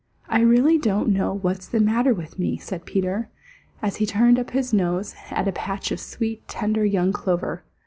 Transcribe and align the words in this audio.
I 0.27 0.39
really 0.39 0.79
don't 0.79 1.09
know 1.09 1.31
what's 1.35 1.67
the 1.67 1.79
matter 1.79 2.11
with 2.11 2.39
me," 2.39 2.57
said 2.57 2.87
Peter, 2.87 3.29
as 3.83 3.97
he 3.97 4.07
turned 4.07 4.39
up 4.39 4.49
his 4.49 4.73
nose 4.73 5.13
at 5.29 5.47
a 5.47 5.51
patch 5.51 5.91
of 5.91 5.99
sweet, 5.99 6.47
tender 6.47 6.83
young 6.83 7.13
clover. 7.13 7.61